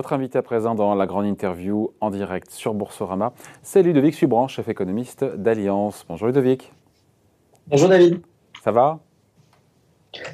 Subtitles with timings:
[0.00, 4.48] Votre invité à présent dans la grande interview en direct sur Boursorama, c'est Ludovic Subran,
[4.48, 6.06] chef économiste d'Alliance.
[6.08, 6.72] Bonjour Ludovic.
[7.66, 8.22] Bonjour David.
[8.64, 9.00] Ça va?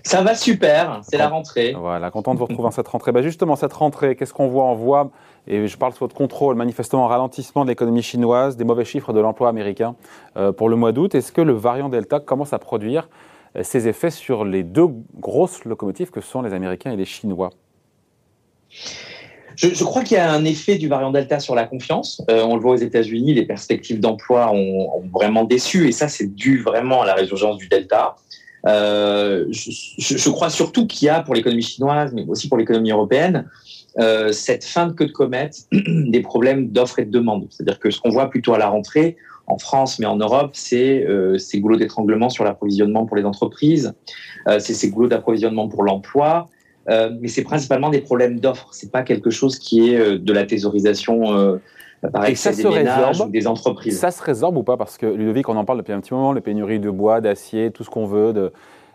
[0.04, 1.74] Ça va super, c'est la rentrée.
[1.76, 3.10] Voilà, content de vous retrouver en cette rentrée.
[3.10, 4.66] Bah justement, cette rentrée, qu'est-ce qu'on voit?
[4.66, 5.10] On voit,
[5.48, 9.12] et je parle sous votre contrôle, manifestement un ralentissement de l'économie chinoise, des mauvais chiffres
[9.12, 9.96] de l'emploi américain
[10.36, 11.12] euh, pour le mois d'août.
[11.16, 13.08] Est-ce que le variant Delta commence à produire
[13.56, 14.86] euh, ses effets sur les deux
[15.18, 17.50] grosses locomotives que sont les Américains et les Chinois?
[19.56, 22.22] Je, crois qu'il y a un effet du variant Delta sur la confiance.
[22.30, 26.34] Euh, on le voit aux États-Unis, les perspectives d'emploi ont, vraiment déçu, et ça, c'est
[26.34, 28.16] dû vraiment à la résurgence du Delta.
[28.66, 33.48] Euh, je, crois surtout qu'il y a pour l'économie chinoise, mais aussi pour l'économie européenne,
[33.98, 37.46] euh, cette fin de queue de comète des problèmes d'offres et de demande.
[37.50, 41.06] C'est-à-dire que ce qu'on voit plutôt à la rentrée, en France, mais en Europe, c'est
[41.38, 43.94] ces goulots d'étranglement sur l'approvisionnement pour les entreprises,
[44.58, 46.48] c'est ces goulots d'approvisionnement pour l'emploi,
[46.88, 48.68] euh, mais c'est principalement des problèmes d'offres.
[48.72, 51.56] C'est pas quelque chose qui est euh, de la thésaurisation euh,
[52.12, 53.98] par excès des ménages ou des entreprises.
[53.98, 54.76] Ça se résorbe ou pas?
[54.76, 57.70] Parce que Ludovic, on en parle depuis un petit moment, les pénuries de bois, d'acier,
[57.70, 58.32] tout ce qu'on veut.
[58.32, 58.52] De,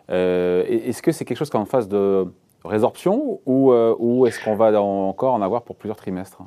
[0.10, 2.26] est-ce que c'est quelque chose qui est en phase de
[2.64, 6.44] résorption ou, ou est-ce qu'on va encore en avoir pour plusieurs trimestres?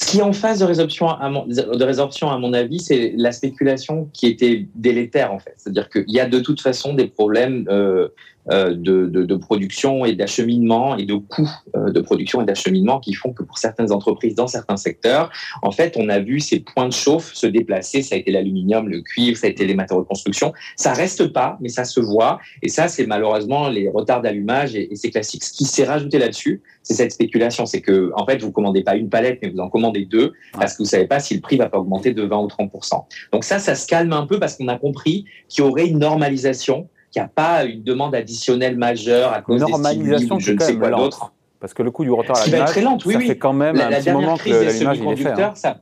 [0.00, 3.12] Ce qui est en phase de résorption, à mon, de résorption, à mon avis, c'est
[3.18, 5.52] la spéculation qui était délétère, en fait.
[5.58, 8.08] C'est-à-dire qu'il y a de toute façon des problèmes euh,
[8.48, 13.12] euh, de, de, production et d'acheminement et de coûts euh, de production et d'acheminement qui
[13.12, 15.30] font que pour certaines entreprises dans certains secteurs,
[15.62, 18.00] en fait, on a vu ces points de chauffe se déplacer.
[18.00, 20.54] Ça a été l'aluminium, le cuivre, ça a été les matériaux de construction.
[20.76, 22.40] Ça reste pas, mais ça se voit.
[22.62, 25.44] Et ça, c'est malheureusement les retards d'allumage et, c'est classique.
[25.44, 27.66] Ce qui s'est rajouté là-dessus, c'est cette spéculation.
[27.66, 30.72] C'est que, en fait, vous commandez pas une palette, mais vous en commandez deux parce
[30.74, 33.44] que vous savez pas si le prix va pas augmenter de 20 ou 30% Donc
[33.44, 36.88] ça, ça se calme un peu parce qu'on a compris qu'il y aurait une normalisation
[37.10, 40.76] qu'il n'y a pas une demande additionnelle majeure à cause Normalisation des je ne sais
[40.76, 41.32] quoi d'autre.
[41.58, 43.26] Parce que le coût du retard à l'image, ça oui.
[43.26, 45.42] fait quand même un petit moment que l'image est fait.
[45.42, 45.52] Hein.
[45.54, 45.78] Ça,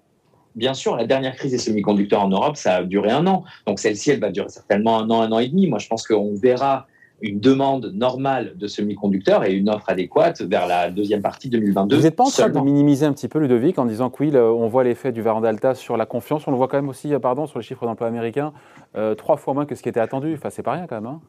[0.56, 3.44] bien sûr, la dernière crise des semi-conducteurs en Europe, ça a duré un an.
[3.66, 5.68] Donc celle-ci, elle va durer certainement un an, un an et demi.
[5.68, 6.86] Moi, je pense qu'on verra
[7.20, 11.96] une demande normale de semi-conducteurs et une offre adéquate vers la deuxième partie 2022.
[11.96, 14.36] Vous n'êtes pas en train de minimiser un petit peu, Ludovic, en disant que oui,
[14.36, 16.46] on voit l'effet du variant Delta sur la confiance.
[16.46, 18.52] On le voit quand même aussi, euh, pardon, sur les chiffres d'emploi américains,
[18.96, 20.34] euh, trois fois moins que ce qui était attendu.
[20.34, 21.06] Enfin, c'est pas rien quand même.
[21.06, 21.20] Hein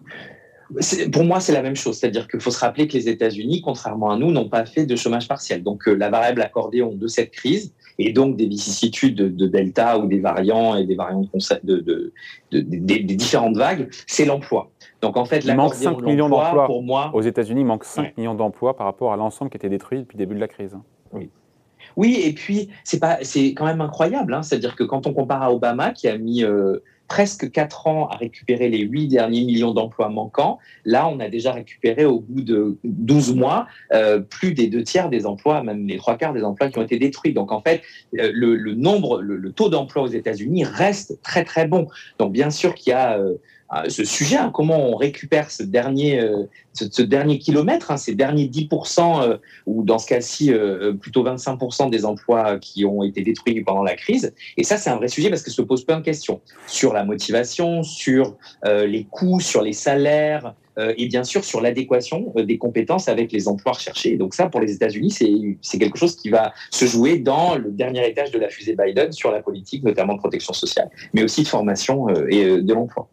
[1.12, 1.98] pour moi, c'est la même chose.
[1.98, 4.96] C'est-à-dire qu'il faut se rappeler que les États-Unis, contrairement à nous, n'ont pas fait de
[4.96, 5.64] chômage partiel.
[5.64, 10.08] Donc, euh, la variable accordéon de cette crise et donc des vicissitudes de, Delta ou
[10.08, 11.26] des variants et des variants
[11.64, 12.12] de, de,
[12.52, 14.72] des différentes vagues, c'est l'emploi.
[15.02, 17.12] Donc, en fait, il manque 5 millions d'emplois pour moi.
[17.14, 20.18] Aux États-Unis, il manque 5 millions d'emplois par rapport à l'ensemble qui était détruit depuis
[20.18, 20.78] le début de la crise.
[21.14, 21.30] Oui.
[21.96, 24.34] Oui, et puis c'est pas, c'est quand même incroyable.
[24.34, 24.44] Hein.
[24.44, 28.16] C'est-à-dire que quand on compare à Obama, qui a mis euh, presque 4 ans à
[28.16, 30.60] récupérer les 8 derniers millions d'emplois manquants.
[30.86, 35.10] Là, on a déjà récupéré au bout de 12 mois euh, plus des deux tiers
[35.10, 37.34] des emplois, même les trois quarts des emplois qui ont été détruits.
[37.34, 37.82] Donc en fait,
[38.18, 41.88] euh, le, nombre, le, taux d'emploi aux États-Unis reste très très bon.
[42.20, 43.36] Donc bien sûr qu'il y a euh,
[43.88, 48.48] ce sujet, hein, comment on récupère ce dernier, euh, ce, dernier kilomètre, hein, ces derniers
[48.48, 49.38] 10%, euh,
[49.68, 53.96] ou dans ce cas-ci, euh, plutôt 25% des emplois qui ont été détruits pendant la
[53.96, 54.34] crise.
[54.58, 57.04] Et ça, c'est un vrai sujet parce que se pose plein de questions sur la
[57.04, 60.54] motivation, sur les coûts, sur les salaires,
[60.98, 64.16] et bien sûr sur l'adéquation des compétences avec les emplois recherchés.
[64.16, 68.08] donc ça, pour les États-Unis, c'est quelque chose qui va se jouer dans le dernier
[68.08, 71.48] étage de la fusée Biden sur la politique, notamment de protection sociale, mais aussi de
[71.48, 73.10] formation et de l'emploi.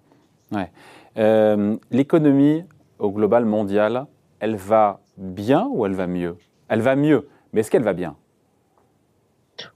[1.19, 2.65] Euh, l'économie
[2.99, 4.07] au global mondial,
[4.41, 6.37] elle va bien ou elle va mieux?
[6.69, 8.17] Elle va mieux, mais est-ce qu'elle va bien?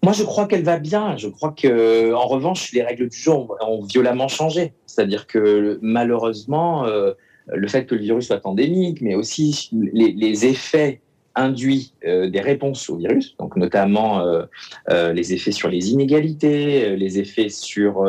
[0.02, 1.16] Moi, je crois qu'elle va bien.
[1.16, 4.74] Je crois que, en revanche, les règles du jeu ont, violemment changé.
[4.84, 7.12] C'est-à-dire que, malheureusement, euh,
[7.46, 11.00] le fait que le virus soit endémique, mais aussi les effets
[11.34, 14.42] induit euh, des réponses au virus, donc notamment euh,
[14.90, 18.04] euh, les effets sur les inégalités, les effets sur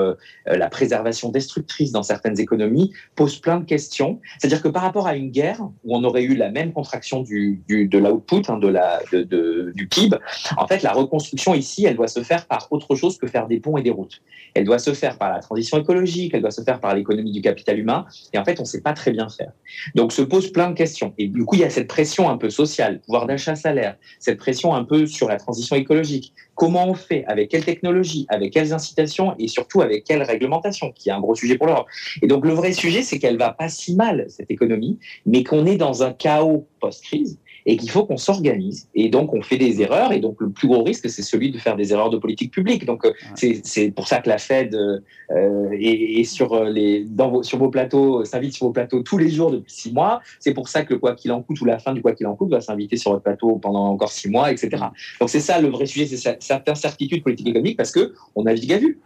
[0.46, 4.20] la préservation destructrice dans certaines économies, posent plein de questions.
[4.40, 7.62] C'est-à-dire que par rapport à une guerre où on aurait eu la même contraction du,
[7.68, 10.18] de l'output, hein, de la, de, du PIB,
[10.58, 13.60] en fait, la reconstruction ici, elle doit se faire par autre chose que faire des
[13.60, 14.22] ponts et des routes.
[14.54, 17.42] Elle doit se faire par la transition écologique, elle doit se faire par l'économie du
[17.42, 19.52] capital humain, et en fait, on ne sait pas très bien faire.
[19.96, 21.14] Donc, se posent plein de questions.
[21.18, 24.38] Et du coup, il y a cette pression un peu sociale, pouvoir d'achat salaire, cette
[24.38, 26.34] pression un peu sur la transition écologique.
[26.56, 27.26] Comment on fait?
[27.28, 28.26] Avec quelle technologie?
[28.30, 29.36] Avec quelles incitations?
[29.38, 30.94] Et surtout, avec quelle réglementation?
[30.94, 31.88] Qui est un gros sujet pour l'Europe.
[32.22, 35.66] Et donc, le vrai sujet, c'est qu'elle va pas si mal, cette économie, mais qu'on
[35.66, 38.88] est dans un chaos post-crise et qu'il faut qu'on s'organise.
[38.96, 40.12] Et donc, on fait des erreurs.
[40.12, 42.86] Et donc, le plus gros risque, c'est celui de faire des erreurs de politique publique.
[42.86, 47.58] Donc, euh, c'est pour ça que la Fed euh, est, sur, les, dans vos, sur
[47.58, 50.22] vos plateaux, s'invite sur vos plateaux tous les jours depuis six mois.
[50.40, 52.28] C'est pour ça que le quoi qu'il en coûte ou la fin du quoi qu'il
[52.28, 54.84] en coûte va s'inviter sur votre plateau pendant encore six mois, etc.
[55.20, 58.78] Donc, c'est ça le vrai sujet, c'est cette incertitude politique économique parce qu'on navigue à
[58.78, 59.00] vue.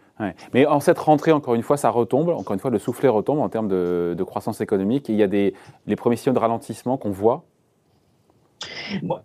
[0.54, 2.30] Mais en cette rentrée, encore une fois, ça retombe.
[2.30, 5.08] Encore une fois, le soufflet retombe en termes de, croissance économique.
[5.08, 5.54] il y a des,
[5.86, 7.44] les premiers signaux de ralentissement qu'on voit.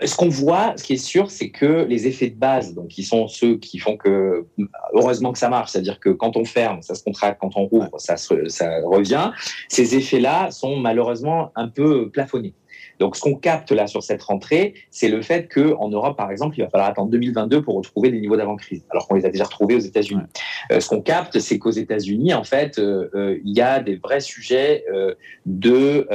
[0.04, 3.04] Ce qu'on voit, ce qui est sûr, c'est que les effets de base, donc qui
[3.04, 4.46] sont ceux qui font que,
[4.94, 8.00] heureusement que ça marche, c'est-à-dire que quand on ferme, ça se contracte, quand on rouvre,
[8.00, 9.32] ça, ça revient.
[9.70, 12.54] Ces effets-là sont malheureusement un peu plafonnés.
[13.02, 16.56] Donc, ce qu'on capte là sur cette rentrée, c'est le fait qu'en Europe, par exemple,
[16.60, 19.46] il va falloir attendre 2022 pour retrouver des niveaux d'avant-crise, alors qu'on les a déjà
[19.46, 20.22] retrouvés aux États-Unis.
[20.72, 23.96] Euh, ce qu'on capte, c'est qu'aux États-Unis, en fait, euh, euh, il y a des
[23.96, 24.86] vrais sujets
[25.48, 26.08] de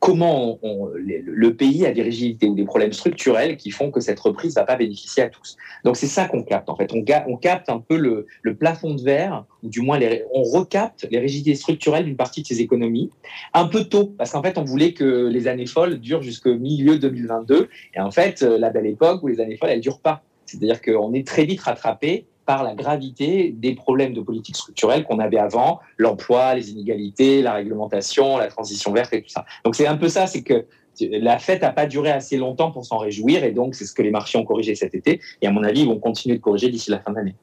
[0.00, 4.56] comment le pays a des rigidités ou des problèmes structurels qui font que cette reprise
[4.56, 5.56] ne va pas bénéficier à tous.
[5.84, 6.92] Donc, c'est ça qu'on capte, en fait.
[6.92, 8.26] On, on, capte un peu le,
[8.56, 10.00] plafond de verre, ou du moins,
[10.34, 13.10] on recapte les rigidités structurelles d'une partie de ces économies,
[13.54, 16.98] un peu tôt, parce qu'en fait, on voulait que les années folles dure jusqu'au milieu
[16.98, 17.68] 2022.
[17.94, 20.22] Et en fait, euh, la belle époque où les années folles, elles ne durent pas.
[20.46, 25.18] C'est-à-dire qu'on est très vite rattrapé par la gravité des problèmes de politique structurelle qu'on
[25.18, 29.44] avait avant, l'emploi, les inégalités, la réglementation, la transition verte et tout ça.
[29.64, 30.66] Donc c'est un peu ça, c'est que
[31.00, 34.02] la fête n'a pas duré assez longtemps pour s'en réjouir et donc c'est ce que
[34.02, 36.68] les marchés ont corrigé cet été et à mon avis ils vont continuer de corriger
[36.68, 37.34] d'ici la fin de l'année.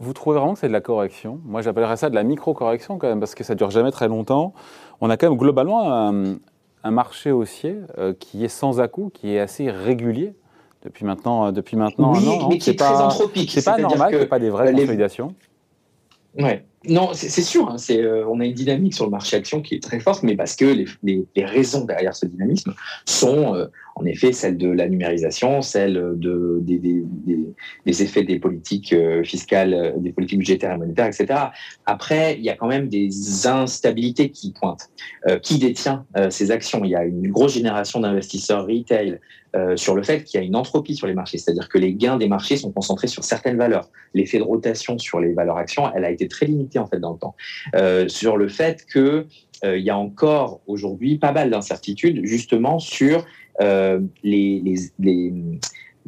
[0.00, 1.40] Vous trouvez vraiment que c'est de la correction?
[1.44, 4.54] Moi j'appellerais ça de la micro-correction quand même parce que ça dure jamais très longtemps.
[5.00, 6.36] On a quand même globalement un,
[6.84, 10.34] un marché haussier euh, qui est sans à-coups, qui est assez régulier
[10.82, 12.48] depuis maintenant, euh, depuis maintenant un an.
[12.48, 13.50] mais qui est, très anthropique.
[13.50, 15.34] C'est pas normal qu'il n'y ait pas des vraies consolidations.
[16.38, 16.64] Ouais.
[16.88, 17.68] Non, c'est sûr.
[17.68, 20.36] Hein, euh, on a une dynamique sur le marché action qui est très forte, mais
[20.36, 20.64] parce que
[21.02, 23.66] les, raisons derrière ce dynamisme sont euh,
[23.98, 30.12] en effet celles de la numérisation, celles de, des, effets des politiques euh, fiscales, des
[30.12, 31.26] politiques budgétaires et monétaires, etc.
[31.86, 34.88] Après, il y a quand même des instabilités qui pointent.
[35.42, 39.18] qui détient ces actions Il y a une grosse génération d'investisseurs retail
[39.56, 41.94] euh, sur le fait qu'il y a une entropie sur les marchés, c'est-à-dire que les
[41.94, 43.88] gains des marchés sont concentrés sur certaines valeurs.
[44.12, 47.14] L'effet de rotation sur les valeurs actions, elle a été très limitée en fait dans
[47.14, 47.34] le temps.
[47.74, 49.24] Euh, sur le fait qu'il
[49.64, 53.24] euh, y a encore aujourd'hui pas mal d'incertitudes justement sur
[54.22, 54.62] les,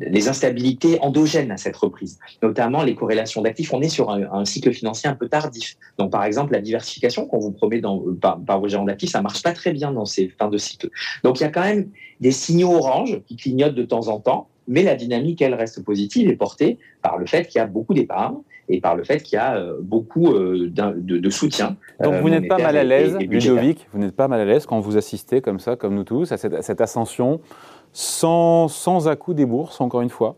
[0.01, 3.73] les instabilités endogènes à cette reprise, notamment les corrélations d'actifs.
[3.73, 5.77] On est sur un, cycle financier un peu tardif.
[5.99, 9.43] Donc, par exemple, la diversification qu'on vous promet dans, par, vos gérants d'actifs, ça marche
[9.43, 10.91] pas très bien dans ces fins de cycle.
[11.23, 11.89] Donc, il y a quand même
[12.21, 16.29] des signaux orange qui clignotent de temps en temps, mais la dynamique, elle reste positive
[16.31, 18.37] et portée par le fait qu'il y a beaucoup d'épargne
[18.71, 21.77] et par le fait qu'il y a euh, beaucoup euh, de, soutien.
[22.03, 24.81] Donc vous n'êtes pas mal à l'aise, Ludovic, vous n'êtes pas mal à l'aise quand
[24.81, 27.41] vous assistez comme ça, comme nous tous, à cette ascension
[27.93, 30.37] sans, sans à-coup des bourses, encore une fois.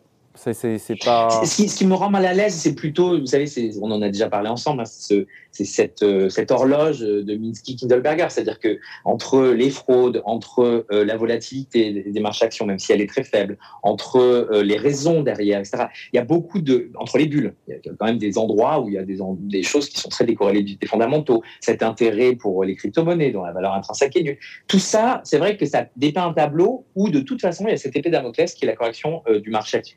[1.45, 3.47] Ce qui, me rend mal à l'aise, c'est plutôt, vous savez,
[3.81, 8.81] on en a déjà parlé ensemble, hein, c'est cette, euh, horloge de Minsky-Kindelberger, c'est-à-dire que
[9.05, 13.23] entre les fraudes, entre euh, la volatilité des, marchés actions, même si elle est très
[13.23, 15.85] faible, entre euh, les raisons derrière, etc.
[16.13, 18.81] Il y a beaucoup de, entre les bulles, il y a quand même des endroits
[18.81, 21.43] où il y a des, des choses qui sont très décorrélées des fondamentaux.
[21.61, 24.39] Cet intérêt pour les crypto-monnaies, dont la valeur intrinsèque est nulle.
[24.67, 27.75] Tout ça, c'est vrai que ça dépeint un tableau où de toute façon il y
[27.75, 29.97] a cette épée Damoclès qui est la correction du marché action.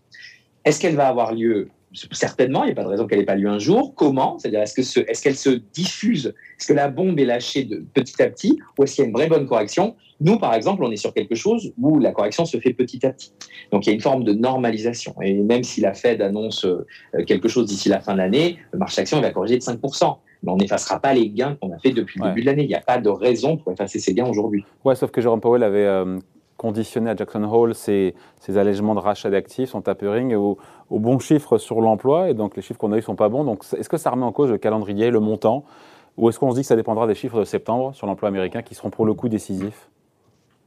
[0.66, 1.70] Est-ce qu'elle va avoir lieu?
[2.12, 3.94] Certainement, il n'y a pas de raison qu'elle n'ait pas lieu un jour.
[3.96, 4.38] Comment?
[4.38, 6.34] C'est-à-dire, est-ce qu'elle se diffuse?
[6.60, 8.60] Est-ce que la bombe est lâchée de, petit à petit?
[8.78, 9.96] Ou est-ce qu'il y a une vraie bonne correction?
[10.20, 13.12] Nous, par exemple, on est sur quelque chose où la correction se fait petit à
[13.12, 13.32] petit.
[13.72, 15.16] Donc, il y a une forme de normalisation.
[15.22, 16.86] Et même si la Fed annonce euh,
[17.26, 20.52] quelque chose d'ici la fin de l'année, le marché action va corriger de 5% mais
[20.52, 22.64] on n'effacera pas les gains qu'on a fait depuis le début de l'année.
[22.64, 24.64] Il n'y a pas de raison pour effacer ces gains aujourd'hui.
[24.84, 26.20] Ouais, sauf que Jérôme Powell avait euh,
[26.66, 30.58] conditionner à Jackson Hole ces, ces allègements de rachat d'actifs, son tapering au,
[30.90, 33.44] au bon chiffre sur l'emploi, et donc les chiffres qu'on a eu sont pas bons.
[33.44, 35.64] Donc est-ce que ça remet en cause le calendrier, le montant,
[36.18, 38.64] ou est-ce qu'on se dit que ça dépendra des chiffres de septembre sur l'emploi américain
[38.64, 39.90] qui seront pour le coup décisifs?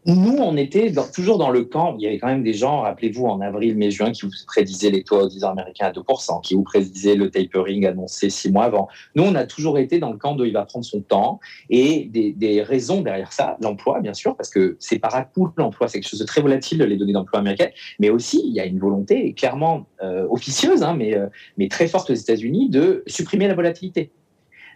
[0.06, 1.96] Nous, on était toujours dans le camp.
[1.98, 4.90] Il y avait quand même des gens, rappelez-vous, en avril, mai, juin, qui vous prédisaient
[4.90, 8.50] les taux aux 10 ans américains à 2%, qui vous prédisaient le tapering annoncé six
[8.50, 8.88] mois avant.
[9.14, 12.06] Nous, on a toujours été dans le camp de il va prendre son temps et
[12.06, 13.56] des, raisons derrière ça.
[13.60, 16.40] L'emploi, bien sûr, parce que c'est par à coup l'emploi, c'est quelque chose de très
[16.40, 20.82] volatile, les données d'emploi américaines, mais aussi il y a une volonté clairement euh, officieuse,
[20.82, 21.26] hein, mais, euh,
[21.56, 24.10] mais très forte aux États-Unis de supprimer la volatilité.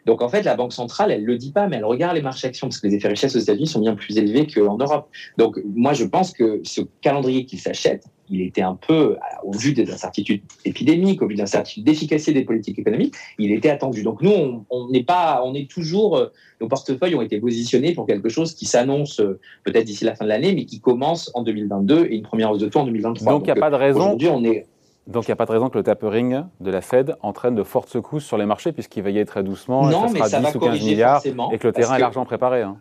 [0.06, 2.48] Donc en fait, la Banque centrale, elle le dit pas, mais elle regarde les marchés
[2.48, 5.08] actions parce que les effets richesse aux États-Unis sont bien plus élevés qu'en Europe.
[5.38, 9.74] Donc moi, je pense que ce calendrier qu'il s'achète, il était un peu, au vu
[9.74, 14.02] des incertitudes épidémiques, au vu des incertitudes d'efficacité des politiques économiques, il était attendu.
[14.02, 16.28] Donc nous, on n'est pas, on est toujours, euh,
[16.60, 20.24] nos portefeuilles ont été positionnés pour quelque chose qui s'annonce euh, peut-être d'ici la fin
[20.24, 23.32] de l'année, mais qui commence en 2022 et une première hausse de taux en 2023.
[23.32, 24.00] Donc il n'y a pas de raison.
[24.00, 24.66] Aujourd'hui, on est
[25.06, 27.62] donc il n'y a pas de raison que le tapering de la Fed entraîne de
[27.62, 30.50] fortes secousses sur les marchés puisqu'il va y aller très doucement, non, et ça sera
[30.50, 32.62] 10 ou 15 milliards et que le terrain est largement préparé.
[32.62, 32.76] Hein.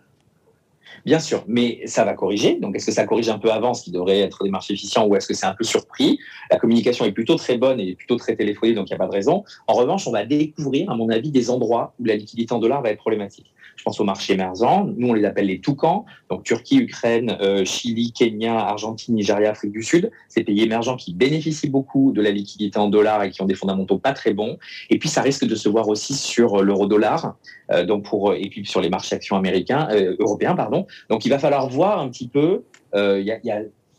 [1.06, 2.60] Bien sûr, mais ça va corriger.
[2.60, 5.06] Donc, est-ce que ça corrige un peu avant ce qui devrait être des marchés efficients
[5.08, 6.20] ou est-ce que c'est un peu surpris?
[6.50, 9.08] La communication est plutôt très bonne et plutôt très téléphonique, donc il n'y a pas
[9.08, 9.44] de raison.
[9.68, 12.82] En revanche, on va découvrir, à mon avis, des endroits où la liquidité en dollars
[12.82, 13.52] va être problématique.
[13.78, 14.88] Je pense aux marchés émergents.
[14.96, 16.06] Nous, on les appelle les toucans.
[16.30, 20.12] Donc, Turquie, Ukraine, euh, Chili, Kenya, Argentine, Nigeria, Afrique du Sud.
[20.30, 23.56] Ces pays émergents qui bénéficient beaucoup de la liquidité en dollars et qui ont des
[23.56, 24.60] fondamentaux pas très bons.
[24.92, 27.36] Et puis, ça risque de se voir aussi sur l'euro-dollar.
[27.72, 30.56] Euh, donc pour, et puis sur les marchés actions américains, euh, européens.
[30.56, 30.81] Pardon.
[31.10, 32.64] Donc, il va falloir voir un petit peu.
[32.96, 33.26] Il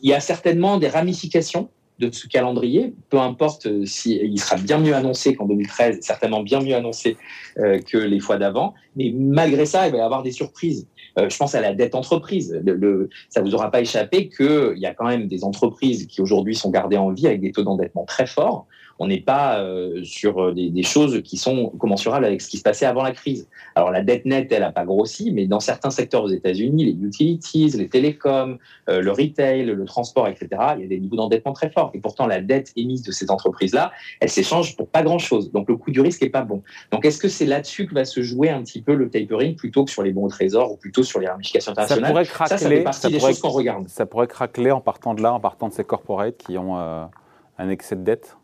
[0.02, 1.68] y a, certainement des ramifications
[2.02, 6.60] de ce calendrier, peu importe euh, s'il sera bien mieux annoncé qu'en 2013, certainement bien
[6.60, 7.16] mieux annoncé
[7.58, 10.88] euh, que les fois d'avant, mais malgré ça, il va y avoir des surprises.
[11.18, 12.58] Euh, je pense à la dette entreprise.
[12.64, 16.20] Le, le, ça vous aura pas échappé qu'il y a quand même des entreprises qui
[16.20, 18.66] aujourd'hui sont gardées en vie avec des taux d'endettement très forts
[19.02, 22.62] on n'est pas euh, sur euh, des, choses qui sont commensurables avec ce qui se
[22.62, 23.48] passait avant la crise.
[23.74, 27.04] Alors la dette nette, elle n'a pas grossi, mais dans certains secteurs aux États-Unis, les
[27.04, 31.52] utilities, les télécoms, euh, le retail, le transport, etc., il y a des niveaux d'endettement
[31.52, 31.90] très forts.
[31.94, 33.90] Et pourtant, la dette émise de ces entreprises-là,
[34.20, 35.50] elle s'échange pour pas grand-chose.
[35.50, 36.62] Donc le coût du risque n'est pas bon.
[36.92, 39.84] Donc est-ce que c'est là-dessus que va se jouer un petit peu le tapering plutôt
[39.84, 42.04] que sur les bons au trésor ou plutôt sur les ramifications internationales?
[42.04, 42.50] Ça pourrait craquer.
[42.50, 43.88] Ça, ça fait partie des choses qu'on regarde.
[43.88, 47.68] Ça pourrait craquer en partant de là, en partant de ces corporates qui ont un
[47.68, 48.36] excès de dette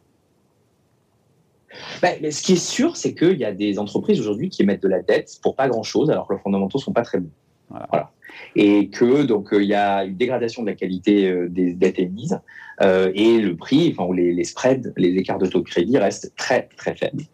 [2.03, 4.89] ben, ce qui est sûr, c'est qu'il y a des entreprises aujourd'hui qui émettent de
[4.89, 7.31] la dette pour pas grand-chose, alors que leurs fondamentaux sont pas très bons.
[7.71, 8.11] Voilà.
[8.57, 11.99] Et que donc euh, il y a une dégradation de la qualité euh, des dettes
[11.99, 12.39] émises
[12.83, 16.33] euh, et le prix, enfin les, les spreads, les écarts de taux de crédit restent
[16.37, 17.25] très très faibles.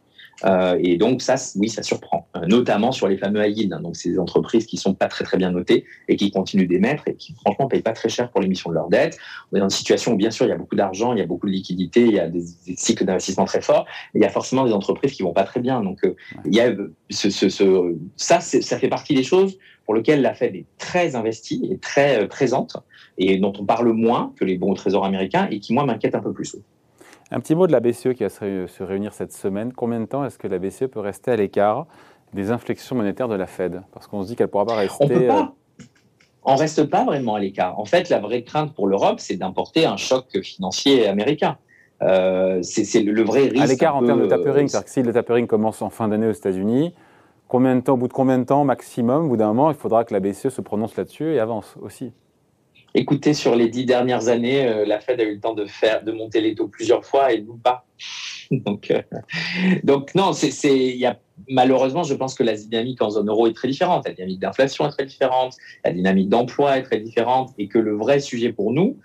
[0.45, 3.73] Euh, et donc ça, oui, ça surprend, euh, notamment sur les fameux high yield.
[3.73, 3.81] Hein.
[3.81, 7.15] donc ces entreprises qui sont pas très très bien notées et qui continuent d'émettre et
[7.15, 9.19] qui franchement payent pas très cher pour l'émission de leurs dettes.
[9.53, 11.23] On est dans une situation où bien sûr il y a beaucoup d'argent, il y
[11.23, 12.43] a beaucoup de liquidités, il y a des,
[12.77, 15.83] cycles d'investissement très forts, il y a forcément des entreprises qui vont pas très bien.
[15.83, 16.73] Donc euh, il y a
[17.11, 21.15] ce, ce, ce ça, ça fait partie des choses pour lesquelles la Fed est très
[21.15, 22.77] investie et très présente
[23.19, 26.15] et dont on parle moins que les bons au trésor américains et qui moi m'inquiètent
[26.15, 26.57] un peu plus.
[27.31, 29.73] Un petit mot de la BCE qui va se réunir cette semaine.
[29.73, 31.87] Combien de temps est-ce que la BCE peut rester à l'écart
[32.33, 33.83] des inflexions monétaires de la Fed?
[33.93, 35.05] Parce qu'on se dit qu'elle ne pourra pas rester.
[35.05, 35.41] On peut pas.
[35.41, 35.85] Euh,
[36.45, 37.79] on reste pas vraiment à l'écart.
[37.79, 41.57] En fait, la vraie crainte pour l'Europe, c'est d'importer un choc financier américain.
[42.03, 43.63] Euh, c'est le, vrai risque.
[43.63, 46.27] À l'écart en termes de tapering, c'est-à-dire que si le tapering commence en fin d'année
[46.27, 46.93] aux États-Unis,
[47.49, 49.77] combien de temps, au bout de combien de temps maximum, au bout d'un moment, il
[49.77, 52.13] faudra que la BCE se prononce là-dessus et avance aussi
[52.97, 56.05] Écoutez, sur les dix dernières années, euh, la Fed a eu le temps de faire,
[56.05, 57.87] de monter les taux plusieurs fois et nous pas.
[58.51, 59.03] donc, euh,
[59.83, 63.53] donc non, c'est, y a malheureusement, je pense que la dynamique en zone euro est
[63.53, 64.07] très différente.
[64.07, 67.97] La dynamique d'inflation est très différente, la dynamique d'emploi est très différente, et que le
[67.97, 68.97] vrai sujet pour nous,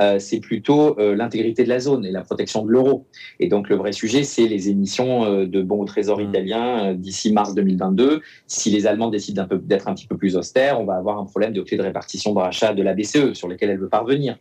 [0.00, 3.06] euh, c'est plutôt euh, l'intégrité de la zone et la protection de l'euro.
[3.40, 6.28] Et donc le vrai sujet, c'est les émissions euh, de bons au trésor mmh.
[6.28, 8.22] italien d'ici mars 2022.
[8.46, 11.52] Si les Allemands décident d'être un, petit peu plus austères, on va avoir un problème
[11.52, 14.36] de clé de répartition de rachat de la BCE sur lequel elle veut parvenir.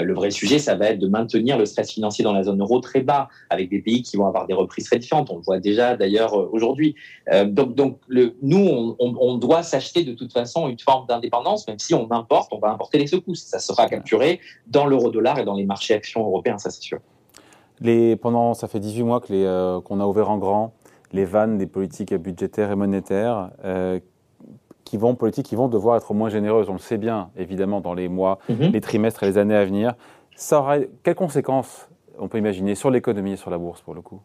[0.00, 2.80] le vrai sujet, ça va être de maintenir le stress financier dans la zone euro
[2.80, 5.30] très bas, avec des pays qui vont avoir des reprises très différentes.
[5.30, 6.94] On le voit déjà d'ailleurs aujourd'hui.
[7.46, 11.78] donc, donc le, nous, on, on doit s'acheter de toute façon une forme d'indépendance, même
[11.78, 13.42] si on importe, on va importer les secousses.
[13.42, 16.98] Ça sera capturé dans l'euro dollar et dans les marchés actions européens, ça c'est sûr.
[17.80, 20.72] Les, pendant, ça fait 18 mois euh, qu'on a ouvert en grand
[21.12, 24.00] les vannes des politiques budgétaires et monétaires euh,
[24.84, 26.68] qui vont, politiques qui vont devoir être moins généreuses.
[26.68, 28.72] On le sait bien, évidemment, dans les mois, mhm.
[28.72, 29.94] les trimestres et les années à venir.
[30.34, 30.64] Ça
[31.02, 34.20] quelles conséquences on peut imaginer sur l'économie et sur la bourse, pour le coup?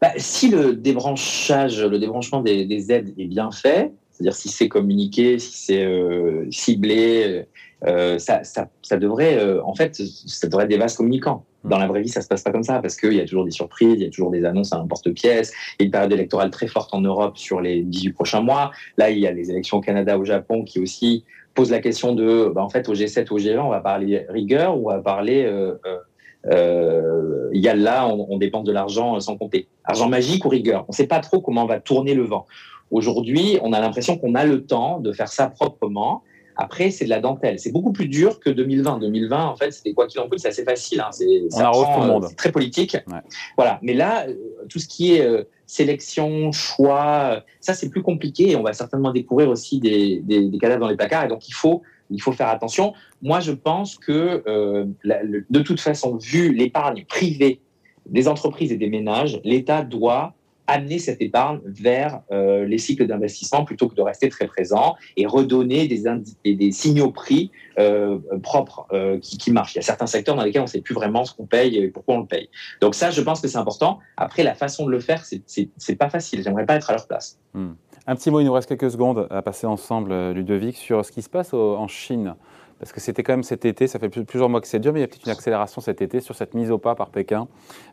[0.00, 5.38] Bah, Si le débranchage, le débranchement des, aides est bien fait, c'est-à-dire si c'est communiqué,
[5.38, 7.46] si c'est euh, ciblé,
[7.86, 11.44] euh, ça, ça, ça, devrait, euh, en fait, ça devrait être des vases communicants.
[11.64, 13.44] Dans la vraie vie, ça se passe pas comme ça parce qu'il y a toujours
[13.44, 15.52] des surprises, il y a toujours des annonces à n'importe-pièce.
[15.78, 18.72] Il y a une période électorale très forte en Europe sur les 18 prochains mois.
[18.96, 21.24] Là, il y a les élections au Canada, au Japon qui aussi
[21.54, 24.26] posent la question de, bah, en fait, au G7 ou au G20, on va parler
[24.28, 25.74] rigueur ou on va parler euh,
[26.46, 29.68] euh, il y a là, on, on dépense de l'argent sans compter.
[29.84, 32.46] Argent magique ou rigueur On ne sait pas trop comment on va tourner le vent.
[32.90, 36.22] Aujourd'hui, on a l'impression qu'on a le temps de faire ça proprement
[36.56, 37.58] Après, c'est de la dentelle.
[37.58, 38.98] C'est beaucoup plus dur que 2020.
[38.98, 41.00] 2020, en fait, c'était quoi qu'il en coûte, c'est assez facile.
[41.00, 41.10] Hein.
[41.12, 41.44] C'est.
[42.28, 42.96] C'est très politique.
[43.56, 43.78] Voilà.
[43.82, 44.26] Mais là,
[44.68, 49.48] tout ce qui est sélection, choix, ça c'est plus compliqué et on va certainement découvrir
[49.48, 51.80] aussi des, des, des, cadavres dans les placards et donc il faut,
[52.10, 52.92] il faut faire attention.
[53.22, 54.84] Moi je pense que euh,
[55.48, 57.60] de toute façon, vu l'épargne privée
[58.04, 60.34] des entreprises et des ménages, l'État doit
[60.72, 65.26] amener cette épargne vers euh, les cycles d'investissement plutôt que de rester très présent et
[65.26, 69.74] redonner des, signaux prix euh, propres euh, qui, qui, marchent.
[69.74, 71.76] Il y a certains secteurs dans lesquels on ne sait plus vraiment ce qu'on paye
[71.76, 72.48] et pourquoi on le paye.
[72.80, 73.98] Donc ça, je pense que c'est important.
[74.16, 76.42] Après, la façon de le faire, c'est pas facile.
[76.42, 77.38] J'aimerais pas être à leur place.
[77.52, 77.72] Hmm.
[78.06, 81.22] Un petit mot, il nous reste quelques secondes à passer ensemble, Ludovic, sur ce qui
[81.22, 82.34] se passe en Chine.
[82.82, 84.98] Parce que c'était quand même cet été, ça fait plusieurs mois que c'est dur, mais
[84.98, 87.46] il y a peut-être une accélération cet été sur cette mise au pas par Pékin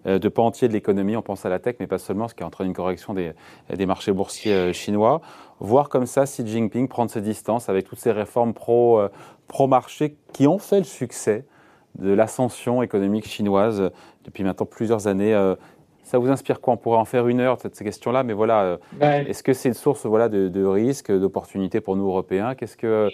[0.08, 1.16] euh, de pans entiers de l'économie.
[1.16, 3.34] On pense à la tech, mais pas seulement, ce qui entraîne une correction des,
[3.72, 5.22] des marchés boursiers euh, chinois.
[5.60, 9.10] Voir comme ça Xi Jinping prendre ses distances avec toutes ces réformes pro, euh,
[9.48, 11.46] pro-marché qui ont fait le succès
[12.00, 13.92] de l'ascension économique chinoise
[14.26, 15.36] depuis maintenant plusieurs années.
[16.02, 16.74] Ça vous inspire quoi?
[16.74, 19.76] On pourrait en faire une heure de ces questions-là, mais voilà, est-ce que c'est une
[19.76, 22.56] source voilà, de, de risques, d'opportunités pour nous Européens?
[22.56, 23.10] Qu'est-ce que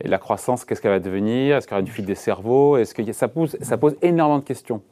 [0.00, 1.56] et la croissance, qu'est-ce qu'elle va devenir?
[1.56, 2.76] Est-ce qu'il y aura une fuite des cerveaux?
[2.76, 4.82] Est-ce que ça pose, ça pose énormément de questions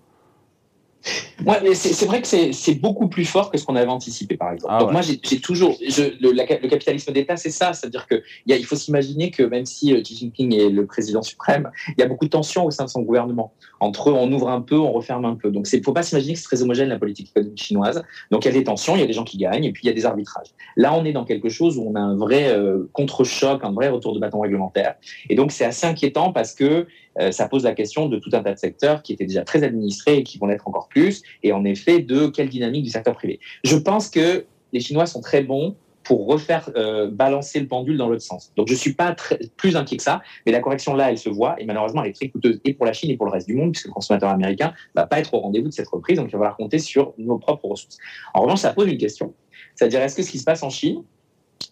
[1.47, 4.75] Ouais, c'est vrai que c'est beaucoup plus fort que ce qu'on avait anticipé, par exemple.
[4.77, 8.77] Ah Donc moi, j'ai toujours le, le, capitalisme d'État, c'est ça, c'est-à-dire que il faut
[8.77, 12.25] s'imaginer que même si euh, Xi Jinping est le président suprême, il y a beaucoup
[12.25, 13.53] de tensions au sein de son gouvernement.
[13.81, 15.51] Entre eux, on ouvre un peu, on referme un peu.
[15.51, 18.03] Donc il ne faut pas s'imaginer que c'est très homogène la politique économique chinoise.
[18.31, 19.83] Donc il y a des tensions, il y a des gens qui gagnent, et puis
[19.85, 20.49] il y a des arbitrages.
[20.77, 23.89] Là, on est dans quelque chose où on a un vrai euh, contre-choc, un vrai
[23.89, 24.97] retour de bâton réglementaire.
[25.31, 26.87] Et donc c'est assez inquiétant parce que
[27.31, 30.19] ça pose la question de tout un tas de secteurs qui étaient déjà très administrés
[30.19, 33.41] et qui vont l'être encore plus, et en effet de quelle dynamique du secteur privé.
[33.65, 35.77] Je pense que les Chinois sont très bons
[36.09, 38.51] pour refaire euh, balancer le pendule dans l'autre sens.
[38.57, 39.15] Donc je ne suis pas
[39.59, 42.15] plus inquiet que ça, mais la correction là, elle se voit, et malheureusement, elle est
[42.15, 44.31] très coûteuse, et pour la Chine et pour le reste du monde, puisque le consommateur
[44.31, 46.79] américain ne va pas être au rendez-vous de cette reprise, donc il va falloir compter
[46.79, 47.99] sur nos propres ressources.
[48.33, 49.35] En revanche, ça pose une question,
[49.75, 51.03] c'est-à-dire est-ce que ce qui se passe en Chine,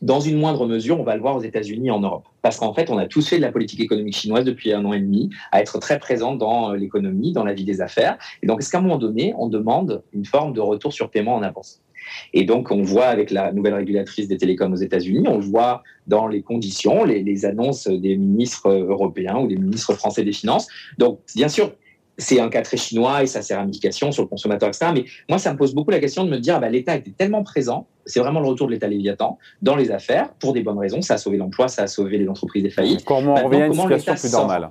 [0.02, 2.25] dans une moindre mesure, on va le voir aux États-Unis et en Europe.
[2.43, 4.93] Parce qu'en fait, on a tous fait de la politique économique chinoise depuis un an
[4.93, 8.19] et demi, à être très présent dans euh, l'économie, dans la vie des affaires.
[8.43, 11.35] Et donc, est-ce qu'à un moment donné, on demande une forme de retour sur paiement
[11.35, 11.81] en avance?
[12.33, 16.28] Et donc, on voit avec la nouvelle régulatrice des télécoms aux États-Unis, on voit dans
[16.28, 20.69] les conditions, les, les, annonces des ministres européens ou des ministres français des Finances.
[20.99, 21.73] Donc, bien sûr,
[22.18, 24.90] c'est un cas très chinois et ça ses ramifications sur le consommateur, etc.
[24.94, 27.42] Mais moi, ça me pose beaucoup la question de me dire, bah, l'État était tellement
[27.42, 31.02] présent, c'est vraiment le retour de l'État Léviathan dans les affaires, pour des bonnes raisons,
[31.02, 33.04] ça a sauvé l'emploi, ça a sauvé les entreprises défaillites.
[33.04, 34.70] Comment on revient à une situation plus normale?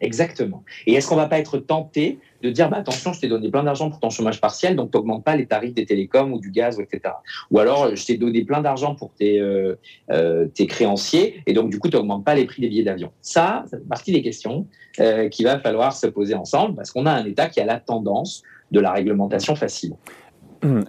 [0.00, 0.62] Exactement.
[0.86, 3.64] Et est-ce qu'on va pas être tenté de dire, bah, attention, je t'ai donné plein
[3.64, 6.50] d'argent pour ton chômage partiel, donc tu n'augmentes pas les tarifs des télécoms ou du
[6.50, 7.14] gaz, etc.
[7.50, 9.74] Ou alors, je t'ai donné plein d'argent pour tes, euh,
[10.10, 13.10] euh, tes créanciers, et donc du coup, tu n'augmentes pas les prix des billets d'avion.
[13.22, 14.66] Ça, c'est partie des questions
[15.00, 17.80] euh, qu'il va falloir se poser ensemble, parce qu'on a un État qui a la
[17.80, 19.94] tendance de la réglementation facile.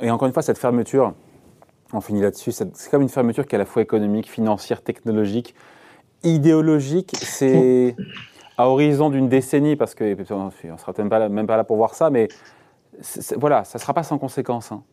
[0.02, 1.14] Et encore une fois, cette fermeture,
[1.94, 5.56] on finit là-dessus, c'est comme une fermeture qui est à la fois économique, financière, technologique,
[6.24, 7.16] idéologique.
[7.16, 7.96] C'est
[8.60, 11.96] à horizon d'une décennie, parce qu'on ne sera même pas, même pas là pour voir
[11.96, 12.28] ça, mais
[13.38, 14.74] voilà, ça ne sera pas sans conséquence.
[14.74, 14.84] Hein.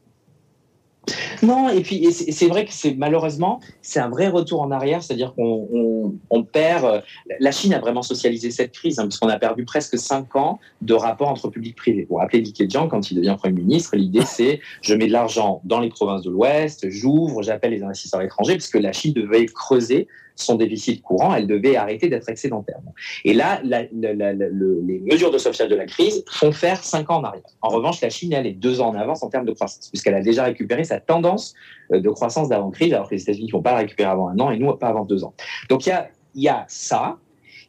[1.42, 5.34] Non, et puis c'est vrai que c'est malheureusement c'est un vrai retour en arrière, c'est-à-dire
[5.34, 6.84] qu'on on, perd.
[6.84, 7.00] Euh,
[7.40, 10.94] la Chine a vraiment socialisé cette crise, hein, puisqu'on a perdu presque cinq ans de
[10.94, 12.06] rapport entre public-privé.
[12.06, 15.60] Pour rappeler Li Keqiang, quand il devient premier ministre, l'idée c'est je mets de l'argent
[15.64, 20.06] dans les provinces de l'Ouest, j'ouvre, j'appelle les investisseurs étrangers, puisque la Chine devait creuser
[20.36, 22.78] son déficit courant, elle devait arrêter d'être excédentaire.
[23.24, 27.42] Et là, les mesures de sauvetage de la crise font faire cinq ans en arrière.
[27.62, 30.14] En revanche, la Chine, elle est deux ans en avance en termes de croissance, puisqu'elle
[30.14, 31.54] a déjà récupéré sa tendance
[31.92, 34.38] euh, de croissance d'avant-crise, alors que les États-Unis ne vont pas la récupérer avant un
[34.38, 35.34] an et nous, pas avant deux ans.
[35.68, 35.98] Donc il
[36.34, 37.18] y a ça,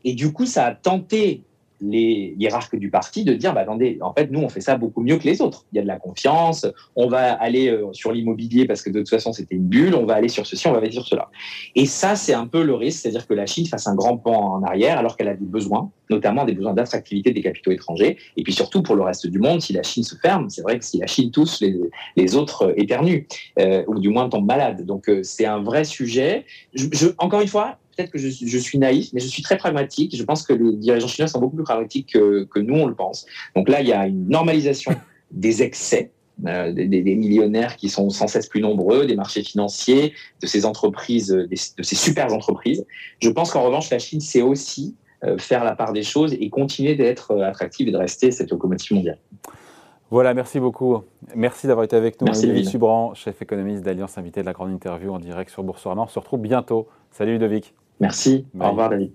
[0.04, 1.44] et du coup, ça a tenté
[1.82, 5.02] les hiérarques du parti de dire bah, attendez, en fait, nous, on fait ça beaucoup
[5.02, 5.66] mieux que les autres.
[5.72, 9.00] Il y a de la confiance, on va aller euh, sur l'immobilier parce que de
[9.00, 11.30] toute façon, c'était une bulle, on va aller sur ceci, on va aller sur cela.
[11.76, 14.56] Et ça, c'est un peu le risque, c'est-à-dire que la Chine fasse un grand pan
[14.56, 18.18] en arrière alors qu'elle a des besoins, notamment des besoins d'attractivité des capitaux étrangers.
[18.38, 20.80] Et puis surtout, pour le reste du monde, si la Chine se ferme, c'est vrai
[20.80, 21.76] que si la Chine tousse, les,
[22.16, 23.28] les autres éternuent,
[23.60, 24.86] euh, ou du moins tombent malades.
[24.86, 26.46] Donc, euh, c'est un vrai sujet.
[26.74, 30.16] je, encore une fois, peut-être que je, suis naïf, mais je suis très pragmatique.
[30.16, 33.26] Je pense que les dirigeants chinois sont beaucoup plus pragmatiques que, nous, on le pense.
[33.56, 34.94] Donc là, il y a une normalisation
[35.32, 36.12] des excès.
[36.46, 41.30] Euh, des, millionnaires qui sont sans cesse plus nombreux, des marchés financiers, de ces entreprises,
[41.30, 42.86] de ces super entreprises.
[43.20, 46.48] Je pense qu'en revanche, la Chine sait aussi euh, faire la part des choses et
[46.52, 49.18] continuer d'être euh, attractive et de rester cette locomotive mondiale.
[50.12, 51.02] Voilà, merci beaucoup.
[51.34, 52.26] Merci d'avoir été avec nous.
[52.26, 56.04] Merci Subran, chef économiste d'Alliance, invité de la grande interview en direct sur Boursorama.
[56.04, 56.88] On se retrouve bientôt.
[57.10, 57.74] Salut Ludovic.
[58.00, 58.46] Merci.
[58.60, 59.12] Au revoir, David.